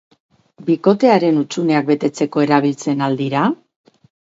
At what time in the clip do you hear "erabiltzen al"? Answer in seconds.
2.47-3.21